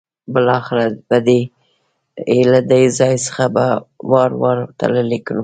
بالاخره 0.33 0.85
یې 2.35 2.41
له 2.51 2.59
دې 2.71 2.83
ځای 2.99 3.15
څخه 3.25 3.43
په 3.55 3.65
وار 4.11 4.31
وار 4.41 4.57
تللی 4.79 5.19
ګڼم. 5.27 5.39